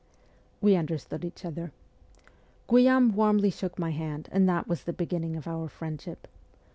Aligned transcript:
We 0.61 0.75
understood 0.75 1.23
each 1.23 1.45
other. 1.45 1.73
Guillaume 2.67 3.15
warmly 3.15 3.51
shook 3.51 3.77
my 3.77 3.91
hand, 3.91 4.29
and 4.31 4.49
that 4.49 4.67
was 4.67 4.85
the 4.85 4.93
beginning 4.93 5.35
of 5.35 5.47
our 5.47 5.67
friendship. 5.67 6.27